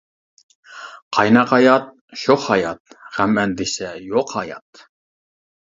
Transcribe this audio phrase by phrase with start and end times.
[1.17, 1.85] قايناق ھايات
[2.23, 2.83] شوخ ھايات،
[3.19, 4.85] غەم-ئەندىشە يوق ھايات.